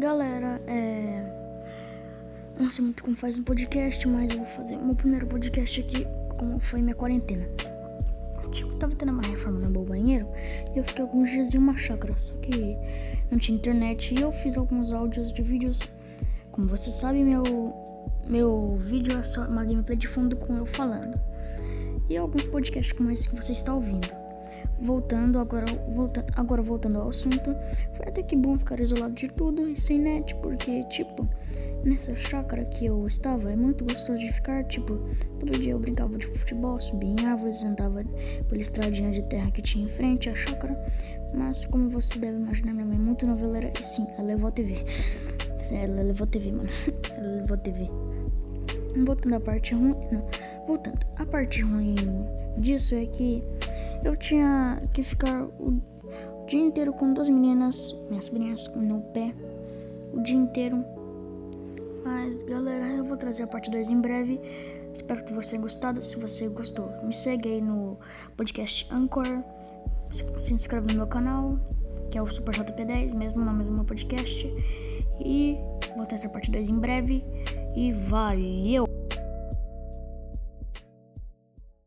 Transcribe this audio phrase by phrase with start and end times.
[0.00, 1.22] Galera, é.
[2.58, 6.06] Não sei muito como faz um podcast, mas eu vou fazer meu primeiro podcast aqui,
[6.38, 7.46] como foi minha quarentena.
[8.50, 10.26] Tipo, tava tendo uma reforma no meu banheiro
[10.74, 12.76] e eu fiquei alguns dias em uma chácara, só que
[13.30, 15.80] não tinha internet e eu fiz alguns áudios de vídeos.
[16.50, 17.42] Como você sabe, meu,
[18.26, 21.20] meu vídeo é só uma gameplay de fundo com eu falando.
[22.08, 24.08] E alguns podcasts como esse que você está ouvindo.
[24.80, 27.54] Voltando agora, volta, agora voltando ao assunto,
[27.96, 31.28] foi até que bom ficar isolado de tudo e sem net, porque tipo,
[31.84, 34.98] nessa chácara que eu estava é muito gostoso de ficar, tipo,
[35.38, 38.02] todo dia eu brincava de futebol, subia em árvores, andava
[38.48, 40.74] pela estradinha de terra que tinha em frente à chácara,
[41.34, 44.52] mas como você deve imaginar, minha mãe é muito noveleira e sim, ela levou a
[44.52, 44.84] TV.
[45.70, 46.68] Ela levou a TV, mano.
[47.16, 47.86] Ela levou a TV.
[49.04, 50.26] Voltando à parte ruim, não,
[50.66, 51.94] voltando, a parte ruim
[52.58, 53.40] disso é que
[54.04, 55.80] eu tinha que ficar o
[56.46, 59.34] dia inteiro com duas meninas, minhas sobrinhas, no pé,
[60.12, 60.84] o dia inteiro.
[62.04, 64.40] Mas galera, eu vou trazer a parte 2 em breve.
[64.94, 66.02] Espero que você tenha gostado.
[66.02, 67.98] Se você gostou, me segue aí no
[68.36, 69.42] podcast Anchor.
[70.38, 71.58] Se inscreve no meu canal,
[72.10, 74.46] que é o Super JP10, mesmo nome do meu podcast.
[75.24, 75.56] E
[75.96, 77.24] vou trazer a parte 2 em breve.
[77.76, 78.99] E valeu!